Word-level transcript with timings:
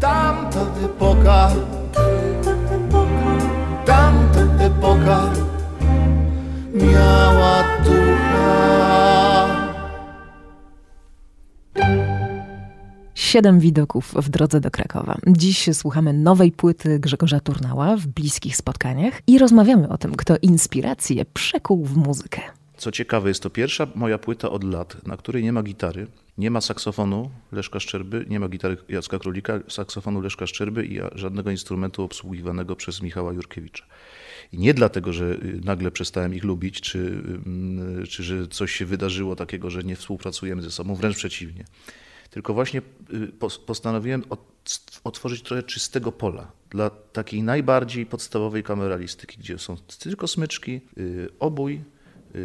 Tamta 0.00 0.60
epoka, 0.84 1.50
tamta 3.86 4.40
epoka 4.64 5.32
miała 6.74 7.64
ducha. 7.84 8.50
Siedem 13.14 13.60
widoków 13.60 14.14
w 14.16 14.28
drodze 14.28 14.60
do 14.60 14.70
Krakowa. 14.70 15.16
Dziś 15.26 15.68
słuchamy 15.72 16.12
nowej 16.12 16.52
płyty 16.52 16.98
Grzegorza 16.98 17.40
Turnała 17.40 17.96
w 17.96 18.06
bliskich 18.06 18.56
spotkaniach 18.56 19.20
i 19.26 19.38
rozmawiamy 19.38 19.88
o 19.88 19.98
tym, 19.98 20.16
kto 20.16 20.36
inspirację 20.42 21.24
przekuł 21.24 21.84
w 21.84 21.96
muzykę. 21.96 22.40
Co 22.76 22.90
ciekawe, 22.90 23.28
jest 23.28 23.42
to 23.42 23.50
pierwsza 23.50 23.86
moja 23.94 24.18
płyta 24.18 24.50
od 24.50 24.64
lat, 24.64 25.06
na 25.06 25.16
której 25.16 25.42
nie 25.42 25.52
ma 25.52 25.62
gitary, 25.62 26.06
nie 26.40 26.50
ma 26.50 26.60
saksofonu 26.60 27.30
Leszka 27.52 27.80
Szczerby, 27.80 28.26
nie 28.28 28.40
ma 28.40 28.48
gitary 28.48 28.76
Jacka 28.88 29.18
Królika, 29.18 29.60
saksofonu 29.68 30.20
Leszka 30.20 30.46
Szczerby 30.46 30.86
i 30.86 31.00
żadnego 31.14 31.50
instrumentu 31.50 32.02
obsługiwanego 32.02 32.76
przez 32.76 33.02
Michała 33.02 33.32
Jurkiewicza. 33.32 33.84
I 34.52 34.58
nie 34.58 34.74
dlatego, 34.74 35.12
że 35.12 35.24
y, 35.24 35.60
nagle 35.64 35.90
przestałem 35.90 36.34
ich 36.34 36.44
lubić, 36.44 36.80
czy, 36.80 37.22
y, 38.02 38.06
czy 38.06 38.22
że 38.22 38.48
coś 38.48 38.72
się 38.72 38.86
wydarzyło 38.86 39.36
takiego, 39.36 39.70
że 39.70 39.82
nie 39.82 39.96
współpracujemy 39.96 40.62
ze 40.62 40.70
sobą, 40.70 40.94
wręcz 40.94 41.16
przeciwnie. 41.16 41.64
Tylko 42.30 42.54
właśnie 42.54 42.82
y, 43.14 43.32
postanowiłem 43.66 44.22
otworzyć 45.04 45.42
trochę 45.42 45.62
czystego 45.62 46.12
pola 46.12 46.52
dla 46.70 46.90
takiej 46.90 47.42
najbardziej 47.42 48.06
podstawowej 48.06 48.62
kameralistyki, 48.62 49.38
gdzie 49.38 49.58
są 49.58 49.76
tylko 49.98 50.28
smyczki, 50.28 50.80
obój, 51.38 51.80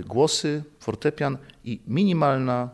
głosy, 0.06 0.64
fortepian 0.80 1.38
i 1.64 1.80
minimalna 1.88 2.70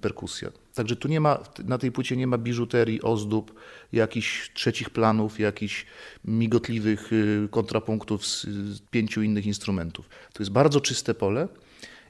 perkusja. 0.00 0.50
Także 0.74 0.96
tu 0.96 1.08
nie 1.08 1.20
ma, 1.20 1.42
na 1.64 1.78
tej 1.78 1.92
płycie 1.92 2.16
nie 2.16 2.26
ma 2.26 2.38
biżuterii, 2.38 3.02
ozdób, 3.02 3.54
jakichś 3.92 4.50
trzecich 4.54 4.90
planów, 4.90 5.40
jakichś 5.40 5.86
migotliwych 6.24 7.12
y, 7.12 7.48
kontrapunktów 7.50 8.26
z, 8.26 8.42
z 8.46 8.80
pięciu 8.80 9.22
innych 9.22 9.46
instrumentów. 9.46 10.08
To 10.32 10.42
jest 10.42 10.52
bardzo 10.52 10.80
czyste 10.80 11.14
pole 11.14 11.48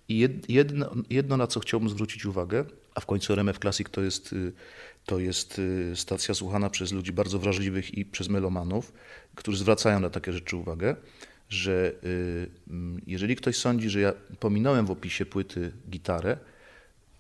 i 0.09 0.29
jedno, 0.49 0.91
jedno, 1.11 1.37
na 1.37 1.47
co 1.47 1.61
chciałbym 1.61 1.89
zwrócić 1.89 2.27
uwagę, 2.27 2.65
a 2.95 3.01
w 3.01 3.07
końcu 3.07 3.33
RMF 3.33 3.59
Classic 3.59 3.89
to 3.91 4.03
jest, 4.03 4.33
y, 4.33 4.53
to 5.05 5.19
jest 5.19 5.61
stacja 5.95 6.35
słuchana 6.35 6.71
przez 6.71 6.93
ludzi 6.93 7.13
bardzo 7.13 7.39
wrażliwych 7.39 7.99
i 7.99 8.05
przez 8.05 8.29
melomanów, 8.29 8.93
którzy 9.35 9.59
zwracają 9.59 10.01
na 10.01 10.11
takie 10.11 10.33
rzeczy 10.33 10.57
uwagę, 10.57 10.97
że 11.49 11.93
jeżeli 13.07 13.37
ktoś 13.37 13.57
sądzi, 13.57 13.91
że 13.91 14.01
ja 14.01 14.13
pominąłem 14.41 14.87
w 14.87 14.91
opisie 14.91 15.27
płyty 15.27 15.73
gitarę, 15.91 16.39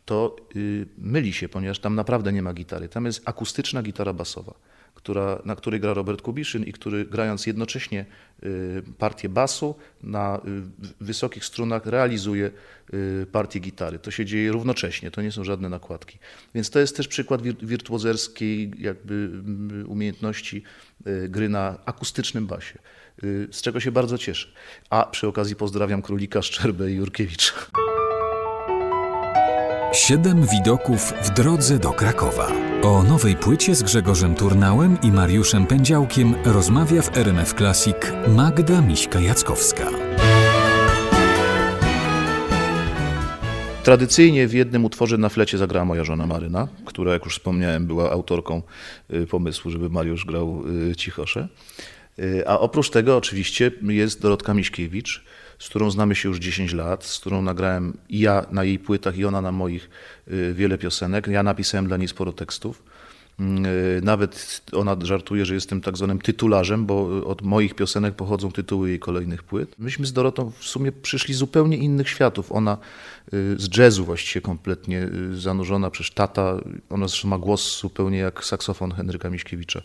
to 0.06 0.36
y, 0.56 0.86
myli 0.98 1.32
się, 1.32 1.48
ponieważ 1.48 1.78
tam 1.78 1.94
naprawdę 1.94 2.32
nie 2.32 2.42
ma 2.42 2.54
gitary. 2.54 2.88
Tam 2.88 3.06
jest 3.06 3.22
akustyczna 3.24 3.82
gitara 3.82 4.12
basowa, 4.12 4.54
która, 4.94 5.42
na 5.44 5.56
której 5.56 5.80
gra 5.80 5.94
Robert 5.94 6.22
Kubiszyn 6.22 6.64
i 6.64 6.72
który 6.72 7.04
grając 7.04 7.46
jednocześnie 7.46 8.06
y, 8.44 8.82
partię 8.98 9.28
basu 9.28 9.74
na 10.02 10.36
y, 10.38 10.40
wysokich 11.00 11.44
strunach 11.44 11.86
realizuje 11.86 12.50
partię 13.32 13.60
gitary. 13.60 13.98
To 13.98 14.10
się 14.10 14.24
dzieje 14.24 14.52
równocześnie, 14.52 15.10
to 15.10 15.22
nie 15.22 15.32
są 15.32 15.44
żadne 15.44 15.68
nakładki. 15.68 16.18
Więc 16.54 16.70
to 16.70 16.78
jest 16.78 16.96
też 16.96 17.08
przykład 17.08 17.42
wirtuozerskiej 17.42 18.72
jakby 18.78 19.30
umiejętności 19.86 20.62
gry 21.28 21.48
na 21.48 21.78
akustycznym 21.84 22.46
basie, 22.46 22.78
z 23.50 23.62
czego 23.62 23.80
się 23.80 23.92
bardzo 23.92 24.18
cieszę. 24.18 24.48
A 24.90 25.06
przy 25.06 25.28
okazji 25.28 25.56
pozdrawiam 25.56 26.02
Królika, 26.02 26.42
Szczerbę 26.42 26.90
i 26.90 26.94
Jurkiewicza. 26.94 27.52
Siedem 29.96 30.46
widoków 30.46 31.12
w 31.22 31.30
drodze 31.30 31.78
do 31.78 31.92
Krakowa. 31.92 32.52
O 32.82 33.02
nowej 33.02 33.36
płycie 33.36 33.74
z 33.74 33.82
Grzegorzem 33.82 34.34
Turnałem 34.34 34.98
i 35.02 35.12
Mariuszem 35.12 35.66
Pędziałkiem 35.66 36.34
rozmawia 36.44 37.02
w 37.02 37.16
RMF 37.16 37.54
Classic 37.54 37.96
Magda 38.28 38.82
Miśka-Jackowska. 38.82 39.86
Tradycyjnie 43.82 44.48
w 44.48 44.54
jednym 44.54 44.84
utworze 44.84 45.18
na 45.18 45.28
flecie 45.28 45.58
zagrała 45.58 45.84
moja 45.84 46.04
żona 46.04 46.26
Maryna, 46.26 46.68
która, 46.84 47.12
jak 47.12 47.24
już 47.24 47.34
wspomniałem, 47.34 47.86
była 47.86 48.10
autorką 48.10 48.62
y, 49.12 49.26
pomysłu, 49.26 49.70
żeby 49.70 49.90
Mariusz 49.90 50.24
grał 50.24 50.62
y, 50.90 50.96
cichosze. 50.96 51.48
A 52.46 52.58
oprócz 52.58 52.90
tego 52.90 53.16
oczywiście 53.16 53.70
jest 53.82 54.22
Dorotka 54.22 54.54
Miśkiewicz, 54.54 55.24
z 55.58 55.68
którą 55.68 55.90
znamy 55.90 56.14
się 56.14 56.28
już 56.28 56.38
10 56.38 56.72
lat, 56.72 57.04
z 57.04 57.18
którą 57.18 57.42
nagrałem 57.42 57.96
ja 58.10 58.46
na 58.50 58.64
jej 58.64 58.78
płytach, 58.78 59.18
i 59.18 59.24
ona 59.24 59.40
na 59.40 59.52
moich 59.52 59.90
y, 60.28 60.54
wiele 60.54 60.78
piosenek. 60.78 61.26
Ja 61.26 61.42
napisałem 61.42 61.86
dla 61.86 61.96
niej 61.96 62.08
sporo 62.08 62.32
tekstów. 62.32 62.82
Mm, 63.40 63.66
y, 63.66 64.00
nawet 64.04 64.62
ona 64.72 64.96
żartuje, 65.02 65.46
że 65.46 65.54
jestem 65.54 65.80
tak 65.80 65.96
zwanym 65.96 66.18
tytularzem, 66.18 66.86
bo 66.86 67.26
od 67.26 67.42
moich 67.42 67.74
piosenek 67.74 68.14
pochodzą 68.14 68.52
tytuły 68.52 68.88
jej 68.88 68.98
kolejnych 68.98 69.42
płyt. 69.42 69.74
Myśmy 69.78 70.06
z 70.06 70.12
Dorotą 70.12 70.52
w 70.58 70.64
sumie 70.64 70.92
przyszli 70.92 71.34
z 71.34 71.38
zupełnie 71.38 71.76
innych 71.76 72.08
światów. 72.08 72.52
Ona 72.52 72.78
y, 73.34 73.54
z 73.58 73.76
jazzu 73.76 74.04
właściwie 74.04 74.40
kompletnie 74.40 75.08
zanurzona, 75.34 75.90
przez 75.90 76.10
tata, 76.14 76.60
ona 76.90 77.08
zresztą 77.08 77.28
ma 77.28 77.38
głos 77.38 77.80
zupełnie 77.80 78.18
jak 78.18 78.44
saksofon 78.44 78.92
Henryka 78.92 79.30
Miśkiewicza. 79.30 79.82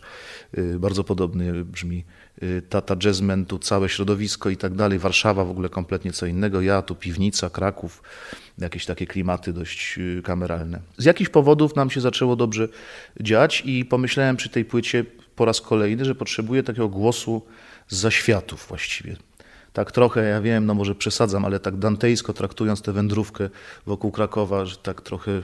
Bardzo 0.78 1.04
podobny 1.04 1.64
brzmi 1.64 2.04
Y, 2.42 2.62
tata 2.68 2.96
jazzman, 3.04 3.46
tu 3.46 3.58
całe 3.58 3.88
środowisko 3.88 4.50
i 4.50 4.56
tak 4.56 4.74
dalej. 4.74 4.98
Warszawa 4.98 5.44
w 5.44 5.50
ogóle 5.50 5.68
kompletnie 5.68 6.12
co 6.12 6.26
innego. 6.26 6.60
Ja 6.60 6.82
tu 6.82 6.94
piwnica, 6.94 7.50
Kraków, 7.50 8.02
jakieś 8.62 8.86
takie 8.86 9.06
klimaty 9.06 9.52
dość 9.52 9.98
y, 9.98 10.22
kameralne. 10.24 10.80
Z 10.98 11.04
jakichś 11.04 11.30
powodów 11.30 11.76
nam 11.76 11.90
się 11.90 12.00
zaczęło 12.00 12.36
dobrze 12.36 12.68
dziać 13.20 13.62
i 13.66 13.84
pomyślałem 13.84 14.36
przy 14.36 14.48
tej 14.48 14.64
płycie 14.64 15.04
po 15.36 15.44
raz 15.44 15.60
kolejny, 15.60 16.04
że 16.04 16.14
potrzebuję 16.14 16.62
takiego 16.62 16.88
głosu 16.88 17.42
z 17.88 17.96
zaświatów 17.96 18.66
właściwie. 18.68 19.16
Tak 19.72 19.92
trochę, 19.92 20.24
ja 20.24 20.40
wiem, 20.40 20.66
no 20.66 20.74
może 20.74 20.94
przesadzam, 20.94 21.44
ale 21.44 21.60
tak 21.60 21.76
dantejsko 21.76 22.32
traktując 22.32 22.82
tę 22.82 22.92
wędrówkę 22.92 23.50
wokół 23.86 24.10
Krakowa, 24.10 24.66
że 24.66 24.76
tak 24.76 25.00
trochę 25.00 25.42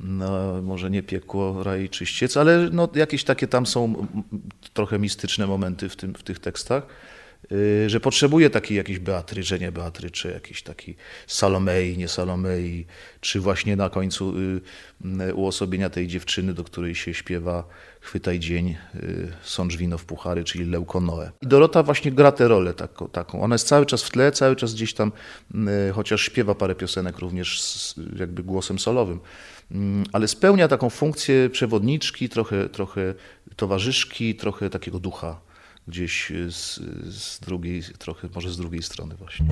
no, 0.00 0.62
może 0.62 0.90
nie 0.90 1.02
piekło, 1.02 1.62
raj 1.62 1.88
czyściec, 1.88 2.36
ale 2.36 2.68
no, 2.72 2.88
jakieś 2.94 3.24
takie 3.24 3.48
tam 3.48 3.66
są 3.66 4.06
trochę 4.74 4.98
mistyczne 4.98 5.46
momenty 5.46 5.88
w, 5.88 5.96
tym, 5.96 6.14
w 6.14 6.22
tych 6.22 6.38
tekstach, 6.38 6.86
że 7.86 8.00
potrzebuje 8.00 8.50
takiej 8.50 8.76
jakiejś 8.76 8.98
Beatry, 8.98 9.42
nie 9.60 9.72
Beatrycze, 9.72 10.30
jakiś 10.30 10.62
taki 10.62 10.94
Salomei, 11.26 11.98
nie 11.98 12.08
Salomei, 12.08 12.86
czy 13.20 13.40
właśnie 13.40 13.76
na 13.76 13.90
końcu 13.90 14.34
y, 15.28 15.34
uosobienia 15.34 15.90
tej 15.90 16.06
dziewczyny, 16.06 16.54
do 16.54 16.64
której 16.64 16.94
się 16.94 17.14
śpiewa 17.14 17.64
Chwytaj 18.00 18.40
dzień, 18.40 18.76
y, 18.94 19.32
sącz 19.42 19.76
wino 19.76 19.98
w 19.98 20.04
puchary, 20.04 20.44
czyli 20.44 20.64
Leukonoe. 20.64 21.30
I 21.42 21.46
Dorota 21.46 21.82
właśnie 21.82 22.12
gra 22.12 22.32
tę 22.32 22.48
rolę 22.48 22.74
taką, 22.74 23.08
taką. 23.08 23.42
Ona 23.42 23.54
jest 23.54 23.68
cały 23.68 23.86
czas 23.86 24.02
w 24.02 24.10
tle, 24.10 24.32
cały 24.32 24.56
czas 24.56 24.74
gdzieś 24.74 24.94
tam, 24.94 25.12
chociaż 25.94 26.20
śpiewa 26.22 26.54
parę 26.54 26.74
piosenek 26.74 27.18
również 27.18 27.62
z 27.62 27.94
jakby 28.18 28.42
głosem 28.42 28.78
solowym, 28.78 29.20
Mm, 29.70 30.04
ale 30.12 30.28
spełnia 30.28 30.68
taką 30.68 30.90
funkcję 30.90 31.50
przewodniczki, 31.50 32.28
trochę, 32.28 32.68
trochę 32.68 33.14
towarzyszki, 33.56 34.34
trochę 34.34 34.70
takiego 34.70 34.98
ducha 34.98 35.40
gdzieś 35.88 36.32
z, 36.50 36.74
z 37.14 37.40
drugiej, 37.40 37.82
trochę 37.98 38.28
może 38.34 38.50
z 38.50 38.56
drugiej 38.56 38.82
strony 38.82 39.14
właśnie. 39.14 39.46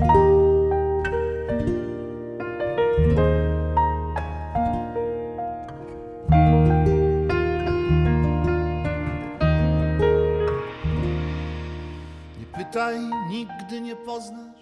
Nie 12.39 12.45
pytaj, 12.57 12.99
nigdy 13.29 13.81
nie 13.81 13.95
poznasz, 13.95 14.59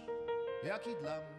jaki 0.64 0.90
dla 1.02 1.18
mnie 1.18 1.33